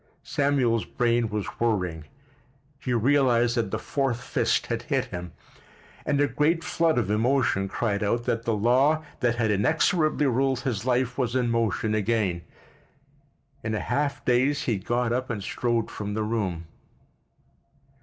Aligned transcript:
Samuel's 0.23 0.83
brain 0.83 1.29
was 1.29 1.45
whirring. 1.59 2.05
He 2.79 2.91
realized 2.91 3.55
that 3.55 3.69
the 3.69 3.77
fourth 3.77 4.19
fist 4.19 4.65
had 4.65 4.81
hit 4.81 5.05
him, 5.05 5.31
and 6.07 6.19
a 6.19 6.27
great 6.27 6.63
flood 6.63 6.97
of 6.97 7.11
emotion 7.11 7.67
cried 7.67 8.01
out 8.01 8.23
that 8.23 8.41
the 8.41 8.55
law 8.55 9.03
that 9.19 9.35
had 9.35 9.51
inexorably 9.51 10.25
ruled 10.25 10.61
his 10.61 10.85
life 10.87 11.19
was 11.19 11.35
in 11.35 11.51
motion 11.51 11.93
again. 11.93 12.41
In 13.63 13.75
a 13.75 13.79
half 13.79 14.25
daze 14.25 14.63
he 14.63 14.79
got 14.79 15.13
up 15.13 15.29
and 15.29 15.43
strode 15.43 15.91
from 15.91 16.15
the 16.15 16.23
room. 16.23 16.65